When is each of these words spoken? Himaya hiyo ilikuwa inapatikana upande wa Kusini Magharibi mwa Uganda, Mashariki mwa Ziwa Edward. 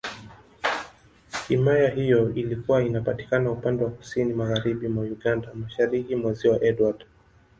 Himaya 1.47 1.89
hiyo 1.89 2.33
ilikuwa 2.33 2.83
inapatikana 2.83 3.51
upande 3.51 3.83
wa 3.83 3.89
Kusini 3.89 4.33
Magharibi 4.33 4.87
mwa 4.87 5.03
Uganda, 5.03 5.53
Mashariki 5.53 6.15
mwa 6.15 6.33
Ziwa 6.33 6.63
Edward. 6.63 7.05